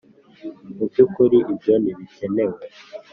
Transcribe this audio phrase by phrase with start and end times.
[0.75, 2.57] mubyukuri ibyo ntibikenewe.